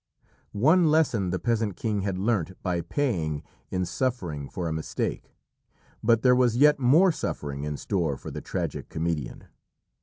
One 0.57 0.89
lesson 0.89 1.29
the 1.29 1.37
peasant 1.37 1.75
king 1.75 2.01
had 2.01 2.17
learnt 2.17 2.57
by 2.63 2.81
paying 2.81 3.43
in 3.69 3.85
suffering 3.85 4.49
for 4.49 4.67
a 4.67 4.73
mistake, 4.73 5.35
but 6.01 6.23
there 6.23 6.35
was 6.35 6.57
yet 6.57 6.79
more 6.79 7.11
suffering 7.11 7.65
in 7.65 7.77
store 7.77 8.17
for 8.17 8.31
the 8.31 8.41
tragic 8.41 8.89
comedian. 8.89 9.43